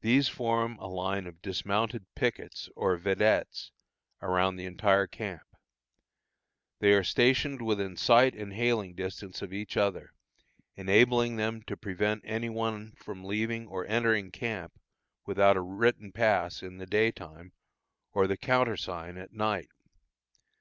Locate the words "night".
19.32-19.68